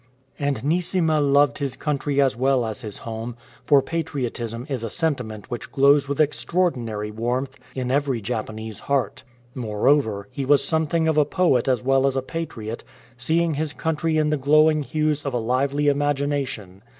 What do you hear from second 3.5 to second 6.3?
for patriotism is a sentiment which glows with